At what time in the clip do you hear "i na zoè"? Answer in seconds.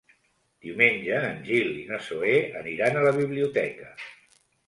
1.81-2.33